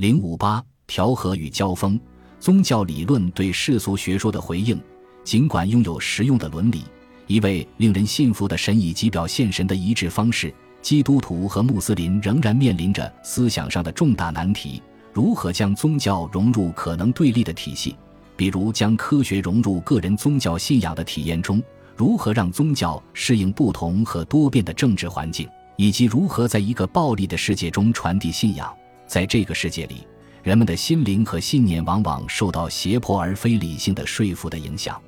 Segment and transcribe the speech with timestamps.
[0.00, 2.00] 零五八调和与交锋，
[2.38, 4.80] 宗教理论对世俗学说的回应，
[5.24, 6.84] 尽管拥有实用的伦理，
[7.26, 14.82] 一位令人信服的神以及表现神的一致方式，基督徒和穆斯林仍然面临着思想上的重大难题：
[15.12, 17.94] 如何将宗教融入可能对立的体系，
[18.38, 21.60] 比如将科学融入个人宗教信仰的体验中；
[21.94, 25.46] 如何让宗教适应不同和多变的政治环境，
[25.76, 28.74] 以及如何在一个暴力的世界中传递信仰。
[29.10, 30.06] 在这个世界里，
[30.40, 35.02] 人们的心灵和信念往往受到胁迫而非理性的说服的影响。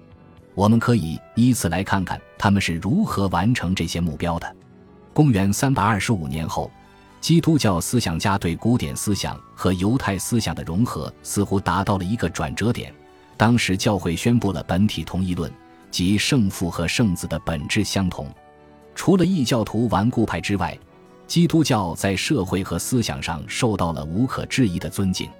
[0.56, 4.57] 我们可以依次来看看他们是如何完成这些目标的。
[5.12, 6.69] 公元三百二十五年后，
[7.20, 12.93] 基督教思想家对古典思想和犹太思想的融合似乎达到了一个转折点。
[13.37, 15.48] 当时，教会宣布了本体同一论，
[15.93, 18.27] 即圣父和圣子的本质相同。
[18.96, 20.77] 除了异教徒顽固派之外，
[21.32, 25.30] 基督教在社会和思想上受到了无可置疑的尊敬，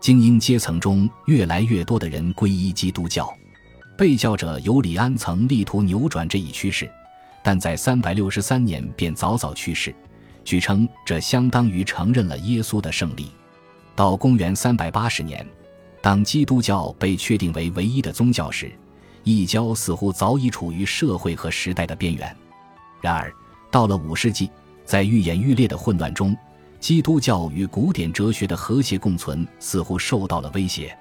[0.00, 3.28] 精英阶层中越来越多的人皈依基督教。
[3.98, 6.88] 被教者尤里安曾力图扭转这一趋势，
[7.42, 9.92] 但在363年便早早去世。
[10.44, 13.32] 据称，这相当于承认了耶稣的胜利。
[13.96, 15.44] 到公元380年，
[16.00, 18.70] 当基督教被确定为唯一的宗教时，
[19.24, 22.36] 异教似乎早已处于社会和时代的边缘。
[23.00, 23.34] 然而，
[23.72, 24.48] 到了五世纪。
[24.84, 26.36] 在愈演愈烈的混乱中，
[26.78, 30.96] 基督教与古典哲学的和谐共存似乎受到了威胁。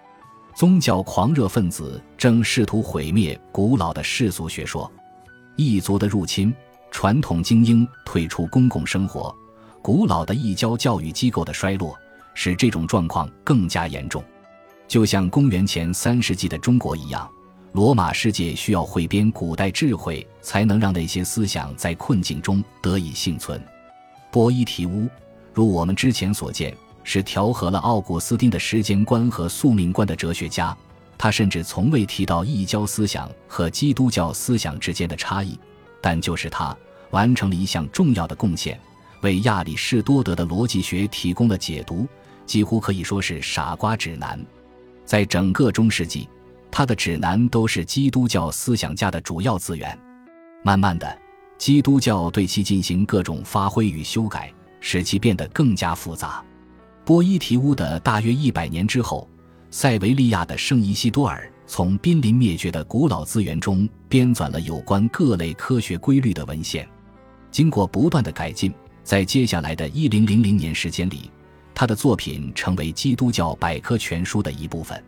[0.56, 4.90] 宗教狂热分子正试图毁灭古老的世俗学说，
[5.56, 6.54] 异族的入侵，
[6.92, 9.36] 传统精英退出公共生活，
[9.82, 11.98] 古老的异教教育机构的衰落，
[12.36, 14.24] 使这种状况更加严重。
[14.88, 17.28] 就像公元前三世纪的中国一样，
[17.72, 23.60] 罗马世界需要汇编古代智慧，才能让那些思想在困境中得以幸存。
[24.34, 25.08] 波伊提乌，
[25.54, 30.76] 如我们之前所见，是调和了奥古斯丁的时间观和宿命观的哲学家。
[31.20, 35.56] 他甚至从未提到异教思想和基督教思想之间的差异，
[36.02, 36.76] 但就是他
[37.12, 38.80] 完成了一项重要的贡献，
[39.22, 42.08] 为亚里士多德的逻辑学提供了解读，
[42.48, 44.44] 几乎可以说是傻瓜指南。
[45.06, 46.28] 在整个中世纪，
[46.72, 49.96] 他的指南都是基督教思想家的主要资源。
[50.64, 51.23] 慢慢的。
[51.64, 56.44] 基督教对其进行各种发挥与修改，使其变得更加复杂。
[57.06, 59.26] 波伊提乌的大约一百年之后，
[59.72, 66.86] 塞维利亚的圣伊西多尔从濒临灭绝的古老资源中编纂了有关各类科学规律的文献。
[67.50, 71.32] 经过不断的改进，在接下来的一零零零年时间里，
[71.74, 75.02] 他的作品成为基督教百科全书的一部分。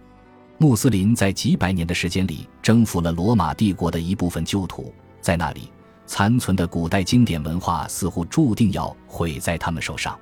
[0.57, 5.69] 穆斯林在几百年的时间里征服了罗马帝国的一部分旧土，在那里。
[6.05, 10.17] 残存的古代经典文化似乎注定要毁在他们手上，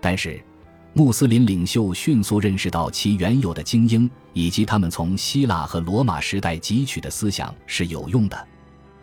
[0.00, 0.42] 但是，
[0.92, 8.48] 穆斯林领袖迅速认识到其原有的精英以及他们从希腊和罗马时代汲取的思想是有用的，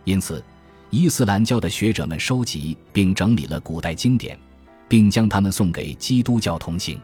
[0.04, 0.44] 因此，
[0.90, 4.40] 伊斯兰教的学者们收集并整理了古代经典，
[4.88, 7.00] 并将它们送给基督教同行。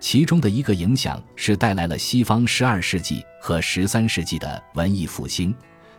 [0.00, 5.54] 其中的一个影响是带来了西方十二世纪和十三世纪的文艺复兴。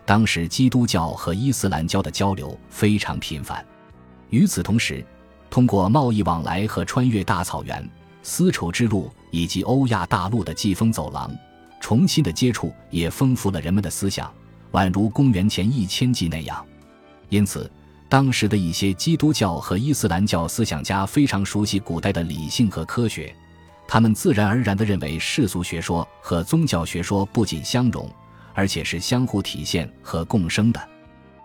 [0.06, 3.62] 当时，基督教和伊斯兰教的交流非常频繁。
[4.30, 5.04] 与此同时，
[5.50, 7.90] 通过贸易往来和穿越大草原、
[8.22, 11.36] 丝绸之路以及欧亚大陆的季风走廊，
[11.80, 14.32] 重新的接触也丰富了人们的思想，
[14.70, 16.64] 宛如公元前一千纪那样。
[17.28, 17.68] 因此，
[18.08, 23.34] 当时的一些基督教和伊斯兰教思想家非常熟悉古代的理性和科学，
[23.88, 28.08] 他们自然而然地认为世俗学说和宗教学说不仅相容。
[28.56, 30.88] 而且是相互体现和共生的。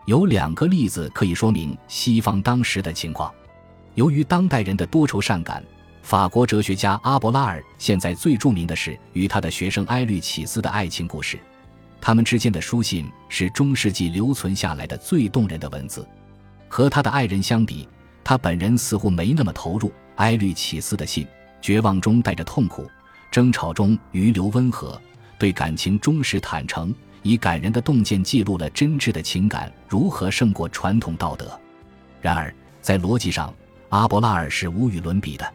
[0.08, 3.32] 有两个例子可以说明西方当时的情况。
[3.94, 5.62] 由于当代人的多愁善感，
[6.02, 11.38] 法国哲学家阿伯拉尔现在最著名的是与他的学生埃律启斯的爱情故事。
[12.00, 16.08] 他们之间的书信是中世纪留存下来的最动人的文字。
[16.68, 17.88] 和他的爱人相比，
[18.24, 19.92] 他本人似乎没那么投入。
[20.16, 21.28] 埃律启斯的信，
[21.62, 22.90] 绝望中带着痛苦，
[23.30, 25.00] 争吵中余留温和。
[25.42, 26.94] 对感情忠实坦诚，
[27.24, 31.60] 以感人的洞见记录了真挚的情感如何胜过传统道德。
[32.22, 33.52] 然而，在逻辑上，
[33.90, 35.54] 阿伯拉尔是无与伦比的。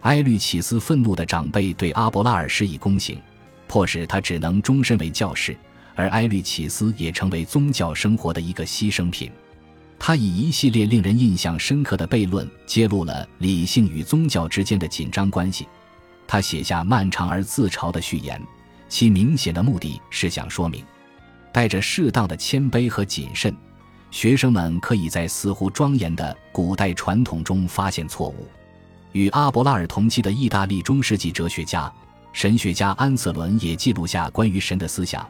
[0.00, 3.20] 埃律启斯愤怒的长辈对阿伯拉尔施以宫刑，
[3.66, 5.54] 迫使他只能终身为教士，
[5.94, 9.30] 而埃律启斯也成为宗教生活的一个牺牲品。
[9.98, 15.68] 他以一系列令人印象深刻的悖论揭露了理性与宗教之间的紧张关系。
[16.26, 18.42] 他写下漫长而自嘲的序言。
[18.88, 20.84] 其明显的目的是想说明，
[21.52, 23.54] 带着适当的谦卑和谨慎，
[24.10, 28.48] 学生们可以在似乎庄严的古代传统中发现错误。
[29.12, 31.92] 与阿伯拉尔同期的意大利中世纪哲学家、
[32.32, 35.26] 神学家安瑟伦也记录下关于神的思想。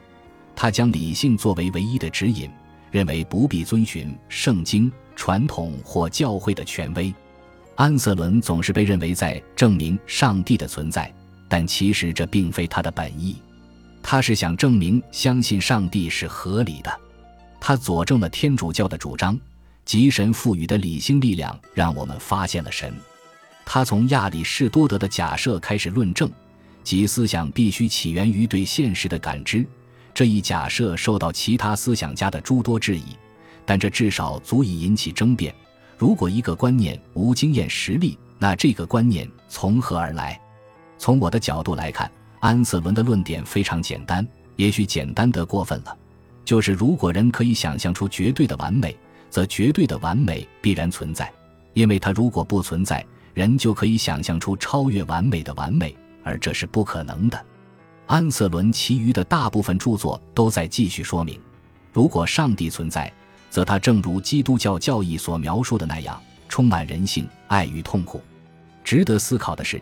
[0.55, 2.51] 他将理性作为唯一的指引，
[2.91, 7.15] 认为不必遵循圣经、传统或教会的权威。
[7.77, 11.13] 安瑟伦总是被认为在证明上帝的存在，
[11.49, 13.41] 但其实这并非他的本意。
[14.03, 17.01] 他是想证明相信上帝是合理的。
[17.61, 19.39] 他佐证了天主教的主张，
[19.85, 22.95] 即神赋予的理性力量让我们发现了神。
[23.67, 26.31] 他从亚里士多德的假设开始论证，
[26.83, 29.67] 即思想必须起源于对现实的感知。
[30.15, 33.17] 这一假设受到其他思想家的诸多质疑，
[33.67, 35.55] 但这至少足以引起争辩。
[35.99, 40.41] 如果一个观念无经验实例，那这个观念从何而来？
[40.97, 44.27] 从我的角度来看，安瑟伦的论点非常简单，
[44.57, 45.97] 也许简单得过分了。
[46.45, 48.97] 就是如果人可以想象出绝对的完美，
[49.31, 51.33] 则绝对的完美必然存在，
[51.75, 53.05] 因为它如果不存在。
[53.35, 55.95] 人就可以想象出超越完美的完美，
[56.25, 57.47] 而这是不可能的。
[58.07, 61.41] 安瑟伦其余的大部分著作都在继续说明：
[61.93, 63.13] 如果上帝存在，
[63.49, 68.21] 则他正如基督教教义所描述的那样，充满人性、爱与痛苦。
[68.83, 69.81] 值得思考的是，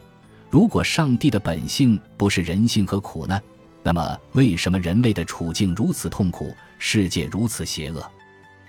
[0.50, 3.43] 如果上帝的本性不是人性和苦难，
[3.82, 8.04] 那么为什么人类的处境如此痛苦，世界如此邪恶？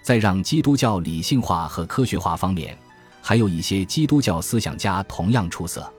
[0.01, 2.77] 在让基督教理性化和科学化方面。
[3.19, 5.91] 还有一些基督教思想家同样出色。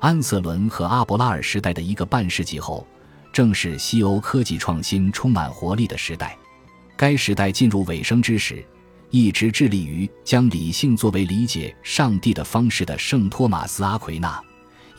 [0.00, 2.86] 安瑟伦和阿伯拉尔时代的一个半世纪后，
[3.32, 6.36] 正是西欧科技创新充满活力的时代。
[6.94, 8.62] 该时代进入尾声之时，
[9.08, 14.38] 一直致力于将理性作为理解上帝的方式的圣托马斯·阿奎那，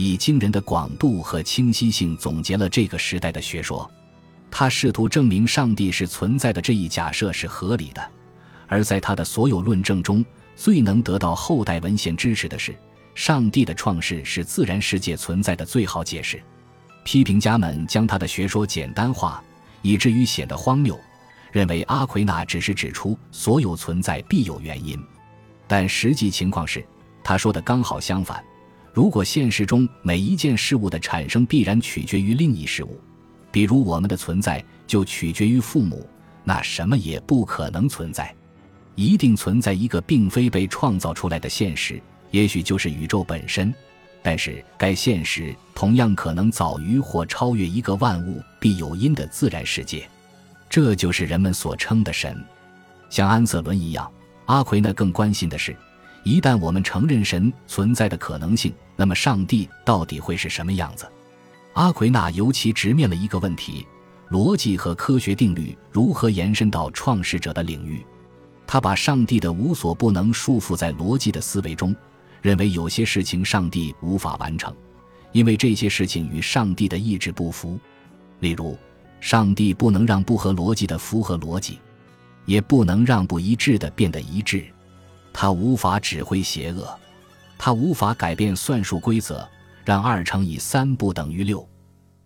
[0.01, 3.89] 以惊人的广度和清晰性总结了这个时代的学说。
[4.49, 8.01] 他试图证明上帝是存在的这一假设是合理的，
[8.65, 10.25] 而在他的所有论证中。
[10.55, 12.75] 最能得到后代文献支持的是，
[13.15, 16.41] 上帝的创世是自然世界存在的最好解释。
[17.05, 19.41] 批评家们将他的学说简单化，
[19.81, 20.97] 以至于显得荒谬，
[21.51, 24.97] 认为阿奎那只是指出所有存在必有原因。
[25.65, 26.85] 但实际情况是，
[27.23, 28.43] 他说的刚好相反。
[28.93, 32.99] 如果现实中每一件事物的产生必然取决于另一事物，
[33.51, 36.07] 比如我们的存在就取决于父母，
[36.43, 38.33] 那什么也不可能存在。
[38.95, 42.01] 一定存在一个并非被创造出来的现实，
[42.31, 43.73] 也许就是宇宙本身，
[44.21, 50.05] 但是该现实同样可能早于或超越一个万物必有因的自然世界，
[50.69, 52.43] 这就是人们所称的神。
[53.09, 54.11] 像安瑟伦一样，
[54.47, 55.73] 阿奎那更关心的是，
[56.23, 61.09] 一旦我们承认神存在的可能性，那么上帝到底会是什么样子？
[61.73, 63.87] 阿奎那尤其直面了一个问题：
[64.29, 68.05] 逻辑和科学定律如何延伸到创世者的领域？
[68.67, 71.95] 他把上帝的无所不能束缚在逻辑的思维中，
[72.41, 74.75] 认为有些事情上帝无法完成，
[75.31, 77.79] 因为这些事情与上帝的意志不符。
[78.41, 78.77] 例如，
[79.19, 81.79] 上帝不能让不合逻辑的符合逻辑，
[82.45, 84.65] 也不能让不一致的变得一致。
[85.41, 86.85] 他无法指挥邪恶，
[87.57, 89.47] 他无法改变算术规则，
[89.85, 91.65] 让二乘以三不等于六。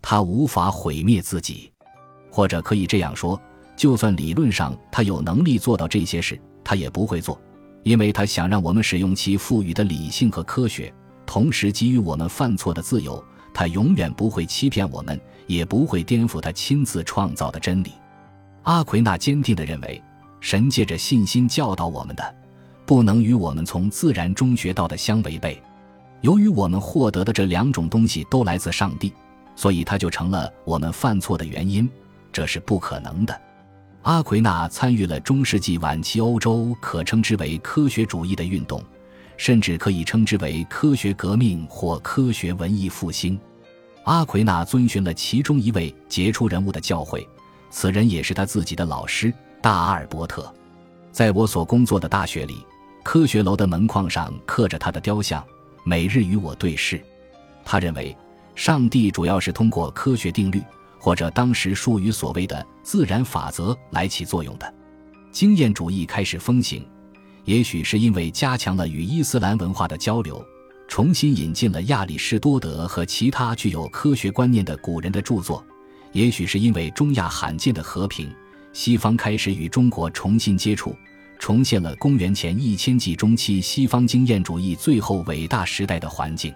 [0.02, 1.72] 他无法毁灭自己，
[2.32, 3.40] 或者可以这样说。
[3.76, 7.40] 就算理论上他有能力做到这些事，他也不会做，
[7.84, 10.92] 因为他想让我们使用其赋予的理性和科学，
[11.24, 13.24] 同时给予我们犯错的自由。
[13.54, 17.92] 他永远不会欺骗我们，也不会颠覆他亲自创造的真理。
[18.64, 20.02] 阿奎那坚定地认为，
[20.40, 22.36] 神借着信心教导我们的，
[22.94, 25.60] 不能与我们从自然中学到的相违背。
[26.22, 29.12] 由于我们获得的这两种东西都来自上帝，
[29.56, 31.90] 所以它就成了我们犯错的原因，
[32.32, 33.42] 这是不可能的。
[34.04, 38.80] 阿奎那参与了中世纪晚期欧洲可称之为科学主义的运动，
[39.38, 43.40] 甚至可以称之为科学革命或科学文艺复兴。
[44.04, 47.26] 阿奎那遵循了其中一位杰出人物的教诲，
[47.72, 49.34] 此人也是他自己的老师
[49.64, 50.54] 大阿尔伯特。
[51.12, 52.64] 在我所工作的大学里，
[53.04, 55.44] 科学楼的门框上刻着他的雕像，
[55.84, 57.00] 每日与我对视。
[57.64, 58.16] 他认为，
[58.56, 60.64] 上帝主要是通过科学定律。
[60.98, 64.74] 或者当时术语所谓的自然法则来起作用的，
[65.34, 66.88] 经验主义开始风行，
[67.44, 70.42] 也许是因为加强了与伊斯兰文化的交流，
[70.88, 75.62] 重新引进了亚里士多德和其他具有科学观念的古人的著作，
[76.14, 78.34] 也许是因为中亚罕见的和平，
[78.72, 80.96] 西方开始与中国重新接触，
[81.40, 86.54] 重现了公元前一千纪中期西方经验主义最后伟大时代的环境。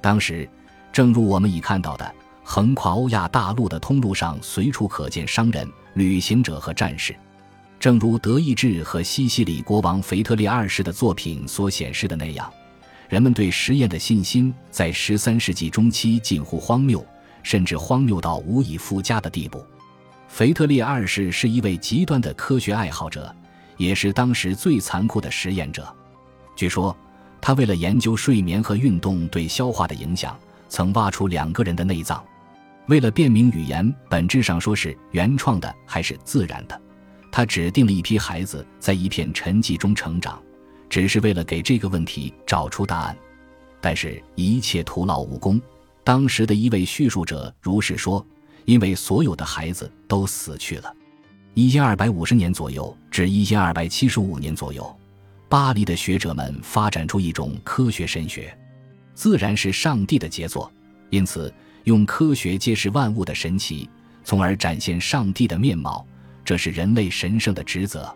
[0.00, 0.48] 当时，
[0.92, 2.14] 正如我们已看到的。
[2.44, 7.14] 横跨欧亚大陆的通路上，随处可见商人、旅行者和战士。
[7.78, 12.52] 正如德意志和西西里国王腓特烈二世的作品所显示的那样，
[13.08, 17.04] 人们对实验的信心在十三世纪中期近乎荒谬，
[17.44, 19.64] 甚至荒谬到无以复加的地步。
[20.26, 23.34] 腓特烈二世是一位极端的科学爱好者，
[23.82, 25.94] 也是当时最残酷的实验者。
[26.54, 26.96] 据说，
[27.40, 32.22] 他为了研究睡眠和运动对消化的影响，曾挖出两个人的内脏。
[32.86, 36.80] 为了辨明语言本质上说是原创的还是自然的，
[37.30, 40.40] 他指定了一批孩子在一片沉寂中成长，
[40.88, 43.16] 只是为了给这个问题找出答案。
[43.80, 45.60] 但是，一切徒劳无功。
[46.04, 48.24] 当时的一位叙述者如是说。
[48.64, 50.94] 因为所有的孩子都死去了。
[51.54, 54.96] 一千二百五十年左右至一千二百七十五年左右，
[55.50, 58.56] 巴黎的学者们发展出一种科学神学：
[59.12, 60.72] 自然是上帝的杰作，
[61.10, 61.52] 因此
[61.84, 63.86] 用科学揭示万物的神奇，
[64.24, 66.06] 从而展现上帝的面貌，
[66.42, 68.10] 这是人类神圣的职责。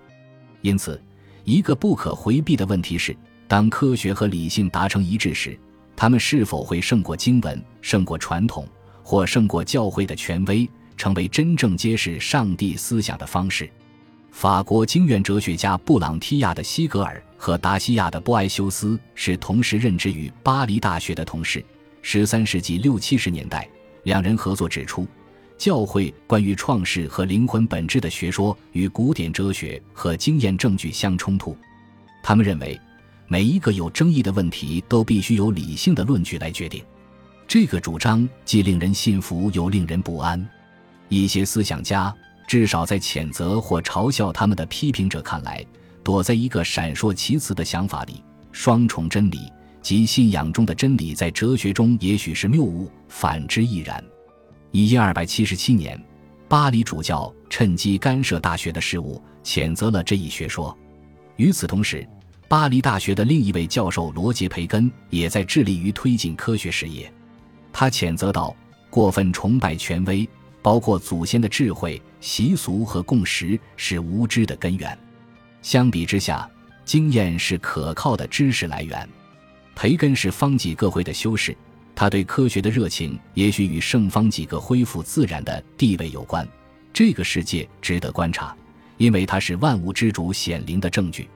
[0.63, 0.99] 因此，
[1.45, 3.15] 一个不可回避的问题是：
[3.47, 5.59] 当科学和理性达成一致时，
[5.95, 8.67] 他们是否会胜过经文，胜过传统？
[9.03, 13.71] 或胜过教会的权威，成为真正揭示上帝思想的方式。
[14.31, 21.65] 法国经院哲学家布朗提亚的西格尔和达西亚的波埃修斯是同时任职于巴黎大学的同事。
[22.03, 23.69] 十三世纪六七十年代，
[24.03, 25.07] 两人合作指出，
[25.57, 31.57] 教会关于创世和灵魂本质的学说与古典哲学和经验证据相冲突。
[32.23, 32.79] 他们认为，
[33.27, 36.85] 每一个有争议的问题都必须由理性的论据来决定。
[37.49, 40.47] 这个主张既令人信服又令人不安。
[41.09, 42.15] 一些思想家，
[42.47, 45.65] 至少在谴责或嘲笑他们的批评者看来，
[46.03, 48.23] 躲在一个闪烁其词的想法里：
[48.53, 54.03] 双重真理及信仰中的真理，在哲学中也许是谬误，反之亦然。
[54.73, 56.01] 一千二百七十七年，
[56.49, 60.77] 巴黎主教趁机干涉大学的事务，谴责了这一学说。
[61.37, 62.07] 与此同时，
[62.49, 67.13] 巴黎大学的另一位教授罗杰·培根也在致力于推进科学事业。
[67.73, 68.55] 他谴责道
[68.89, 70.29] ：“过分崇拜权威，
[70.67, 74.99] 包括祖先的智慧、习俗和共识，是无知的根源。
[75.63, 76.51] 相比之下，
[76.85, 79.09] 经验是可靠的知识来源。”
[79.77, 81.57] 培根是方济各会的修士，
[81.95, 86.45] 他对科学的热情也许与圣方济各恢复自然的地位有关。
[86.93, 88.53] 这个世界值得观察，
[88.97, 91.29] 因为它是万物之主显灵的证据。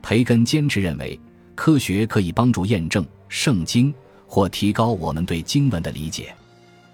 [0.00, 1.18] 培根坚持认为，
[1.56, 3.92] 科学可以帮助验证圣经。
[4.24, 6.32] 或提高我们对经文的理解。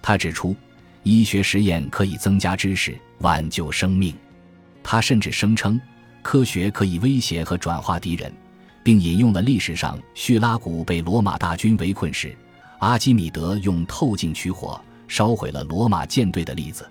[0.00, 0.56] 他指出，
[1.04, 4.12] 医学实验可以增加知识，挽救生命。
[4.82, 5.80] 他甚至声称，
[6.22, 8.32] 科学可以威胁和转化敌人，
[8.82, 12.34] 并引用了历史上叙拉古被罗马大军围困时，
[12.80, 16.90] 阿基米德用透镜取火烧毁了罗马舰队的例子。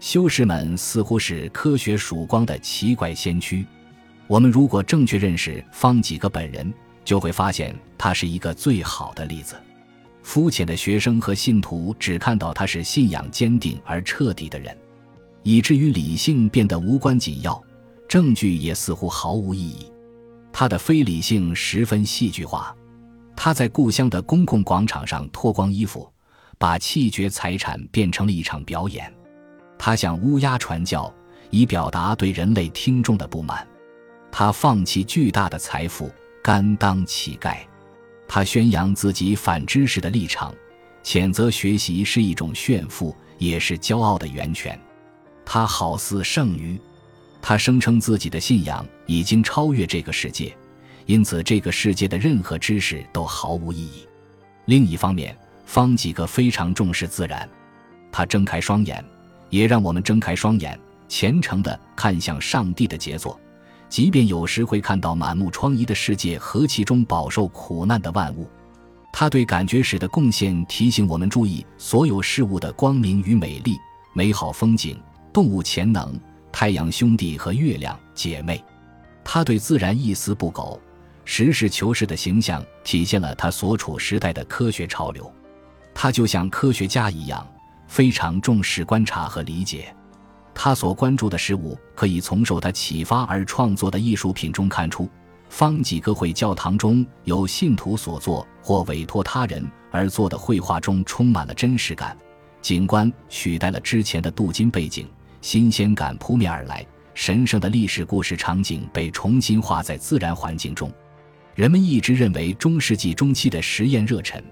[0.00, 3.64] 修士们似乎是科学曙光的奇怪先驱。
[4.26, 6.72] 我们如果正确认识方几个本人，
[7.04, 9.54] 就会发现他是一个最好的例子。
[10.22, 14.76] 肤浅的学生和信徒只看到他是信仰坚定而彻底的人，
[15.42, 17.60] 以至于理性变得无关紧要，
[18.08, 19.90] 证据也似乎毫无意义。
[20.52, 22.74] 他的非理性十分戏剧化，
[23.34, 26.10] 他在故乡的公共广场上脱光衣服，
[26.58, 29.12] 把弃绝财产变成了一场表演。
[29.78, 31.12] 他向乌鸦传教，
[31.50, 33.66] 以表达对人类听众的不满。
[34.30, 36.10] 他放弃巨大的财富，
[36.42, 37.56] 甘当乞丐。
[38.34, 40.54] 他宣扬自己反知识的立场，
[41.04, 44.80] 谴责学习是一种炫富，也是骄傲的源泉。
[45.44, 46.80] 他好似圣愚，
[47.42, 50.56] 他声称自己的信仰已经超越这个世界，
[51.04, 54.08] 因此这个世界的任何知识都毫无意义。
[54.64, 55.36] 另一方面，
[55.66, 57.46] 方几个非常重视自然，
[58.10, 59.04] 他睁开双眼，
[59.50, 63.38] 也让我们睁开双眼，虔诚地看向上帝的杰作。
[63.92, 68.48] 即便有时会看到满目疮痍的世界和其中饱受苦难的万物，
[69.12, 73.76] 他对感觉史的贡献提醒我们注意所有事物的光明与美丽、
[74.14, 74.98] 美好风景、
[75.30, 76.18] 动物潜能、
[76.50, 78.64] 太阳兄弟和月亮姐妹。
[79.22, 80.80] 他对自然一丝不苟、
[81.26, 85.30] 实事求是的形象体现了他所处时代的科学潮流。
[85.92, 87.46] 他就像科学家一样，
[87.86, 89.94] 非常重视观察和理解。
[90.54, 95.08] 他所关注的事物，可以从受他启发而创作的艺术品中看出。
[95.48, 102.16] 方济各会教堂中有信徒所作或委托他人而做的绘画中充满了真实感，
[102.62, 105.06] 景观取代了之前的镀金背景，
[105.42, 110.90] 新鲜感扑面而来，神圣的历史故事场景被重新画在自然环境中。
[111.54, 114.42] 人们一直认为中世纪中期的实验热忱，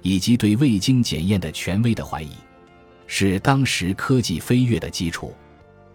[0.00, 2.30] 以及对未经检验的权威的怀疑，
[3.06, 5.34] 是当时科技飞跃的基础。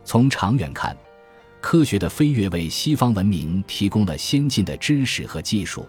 [0.04, 0.96] 从长远看，
[1.62, 5.88] 科学的飞跃为西方文明提供了先进的知识和技术，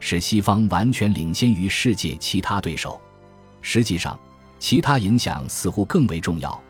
[0.00, 3.00] 使西方完全领先于世界其他对手。
[3.62, 4.18] 实际上，
[4.58, 6.60] 其他影响似乎更为重要。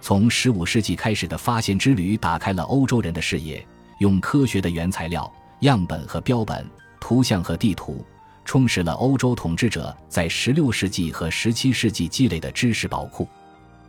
[0.00, 3.64] 从15世纪开始的发现之旅打开了欧洲人的视野，
[4.00, 8.04] 用科学的原材料、样本和标本、图像和地图，
[8.44, 13.28] 充实了欧洲统治者在16世纪和17世纪积累的知识宝库。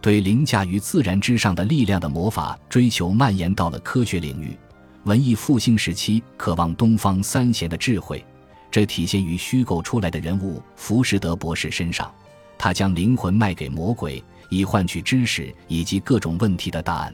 [0.01, 4.57] 对凌驾于自然之上的力量的魔法追求蔓延到了科学领域。
[5.03, 8.23] 文艺复兴时期渴望东方三贤的智慧，
[8.69, 12.11] 这体现于虚构出来的人物浮士德博士身上。
[12.57, 17.13] 他将灵魂卖给魔鬼，以换取知识以及各种问题的答案。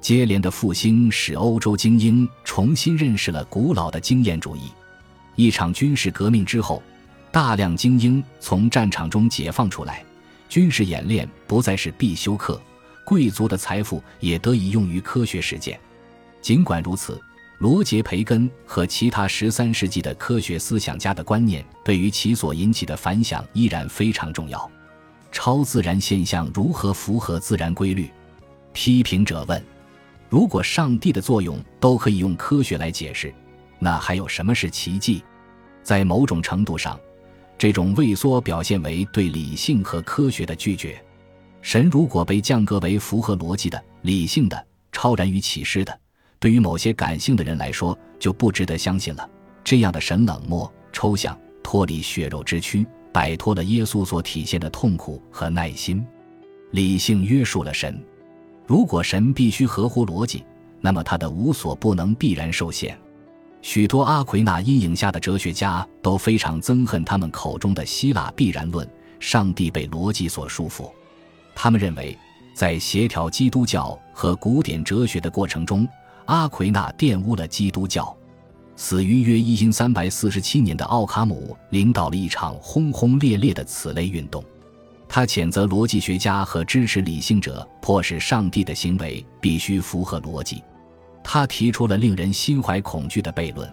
[0.00, 4.62] 接连的复兴使欧洲精英重新认识了古老的经验主义。
[5.36, 6.82] 一场军事革命之后，
[7.30, 10.04] 大量精英从战场中解放出来，
[10.52, 12.60] 军事演练不再是必修课，
[13.06, 15.80] 贵族的财富也得以用于科学实践。
[16.42, 17.18] 尽管如此，
[17.56, 24.70] 罗杰·培根和其他十三世纪的科学思想家的观念对于其所引起的反响依然非常重要。
[25.30, 28.10] 超自然现象如何符合自然规律？
[28.74, 29.64] 批评者问：
[30.28, 33.32] 如果上帝的作用都可以用科学来解释，
[33.78, 35.24] 那还有什么是奇迹？
[35.82, 37.00] 在某种程度上，
[37.62, 41.00] 这种畏缩表现为对理性和科学的拒绝。
[41.60, 45.96] 神如果被降格为符合逻辑的、理性的、超然于启示的。
[46.40, 49.30] 对于某些感性的人来说，就不值得相信了。
[49.62, 56.04] 这样的神冷漠、抽象，脱离血肉之躯，摆脱了耶稣所体现的痛苦和耐心。
[56.72, 57.96] 理性约束了神。
[58.66, 60.44] 如果神必须合乎逻辑，
[60.80, 62.98] 那么他的无所不能必然受限。
[63.62, 68.86] 许多阿奎那阴影下的哲学家都非常憎恨他们口中的希腊必然论，
[69.20, 70.90] 上帝被逻辑所束缚。
[71.54, 72.18] 他们认为，
[72.54, 75.88] 在协调基督教和古典哲学的过程中，
[76.26, 78.14] 阿奎那玷污了基督教，
[78.74, 84.44] 死于约一因三百四十七年的奥卡姆领导了一场轰轰烈烈的此类运动。
[85.08, 90.64] 他谴责逻辑学家和支持理性者迫使上帝的行为必须符合逻辑。
[91.22, 93.72] 他提出了令人心怀恐惧的悖论。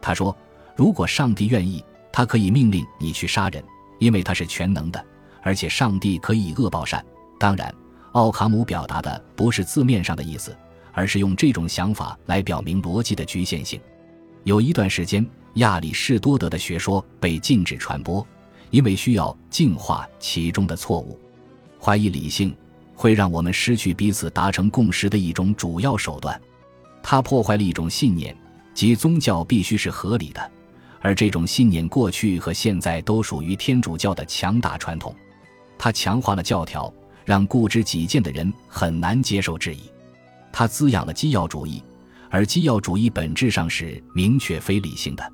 [0.00, 0.36] 他说
[0.76, 3.62] ：“如果上帝愿意，他可以命令你去杀人，
[3.98, 5.04] 因为他是全能的，
[5.42, 7.04] 而且上帝可以恶报善。”
[7.38, 7.74] 当然，
[8.12, 10.56] 奥卡姆表达的不是字面上的意思。
[10.98, 13.78] 而是用这种想法来表明逻辑的局限性。
[14.44, 18.26] 有一段时间，亚里士多德的学说被禁止传播，
[18.70, 21.20] 因为需要净化其中的错误。
[21.78, 22.56] 怀疑理性
[22.94, 26.40] 会让我们失去彼此达成共识的一种主要手段。
[27.08, 28.36] 它破坏了一种信念，
[28.74, 30.50] 即宗教必须是合理的，
[31.00, 35.14] 而这种信念过去和现在都属于天主教的强大传统。
[35.78, 36.92] 它强化了教条，
[37.24, 39.82] 让固执己见的人很难接受质疑。
[40.52, 41.80] 它滋养了基要主义，
[42.28, 45.32] 而基要主义本质上是明确非理性的。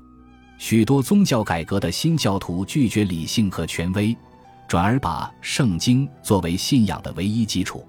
[0.59, 4.15] 许多宗教改革的新教徒拒绝理性和权威，
[4.67, 7.83] 转而把圣经作为信仰的唯一基础。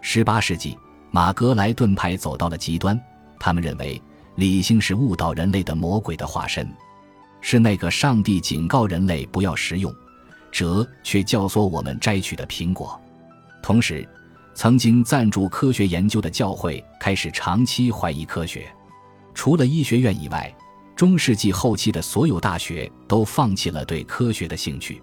[0.00, 0.78] 十八世纪，
[1.10, 2.96] 马格莱顿派走到了极端，
[3.38, 4.00] 他们认为
[4.36, 6.68] 理性是误导人类的魔鬼的化身，
[7.40, 9.94] 是那个上帝警告人类不要食用，
[10.50, 13.00] 哲却教唆我们摘取的苹果。
[13.62, 14.08] 同时。
[14.58, 18.66] 曾经赞助科学研究的教会开始长期怀疑科学。
[19.34, 20.50] 除了医学院以外，
[20.96, 25.02] 中世纪后期的所有大学都放弃了对科学的兴趣。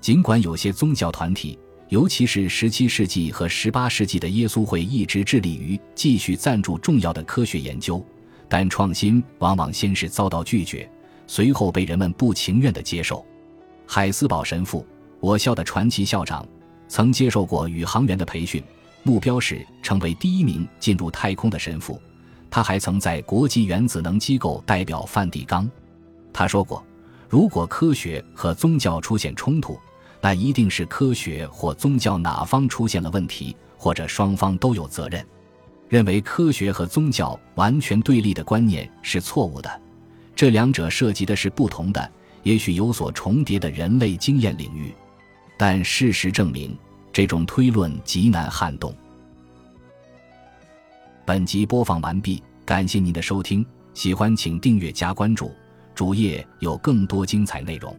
[0.00, 8.04] 尽管有些宗教团体，尤其是17世纪和18世纪的耶稣会，一直致力于继续赞助重要的科学研究，
[8.48, 10.90] 但创新往往先是遭到拒绝，
[11.26, 13.24] 随后被人们不情愿地接受。
[13.86, 14.86] 海斯堡神父，
[15.20, 16.46] 我校的传奇校长，
[16.88, 18.62] 曾接受过宇航员的培训。
[19.06, 22.00] 目标是成为第一名进入太空的神父。
[22.50, 25.70] 他还曾在国际原子能机构代表梵蒂冈。
[26.32, 26.82] 他说过
[27.28, 29.78] ：“如果科学和宗教出现冲突，
[30.24, 35.22] 那一定是科学或宗教哪方出现了问题，或者双方都有责任。”
[35.86, 39.70] 认为科学和宗教完全对立的观念是错误的。
[40.34, 42.10] 这两者涉及的是不同的、
[42.42, 44.94] 也许有所重叠的人类经验领域。
[45.58, 46.74] 但事实证明。
[47.12, 48.92] 这种推论极难撼动。
[51.24, 55.52] 本集播放完毕，感谢您的收听，喜欢请订阅加关注，
[55.94, 57.96] 主页有更多精彩内容。